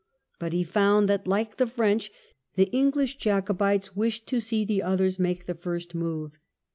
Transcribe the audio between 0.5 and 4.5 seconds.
he found that, like the French, the English Jacobites wished to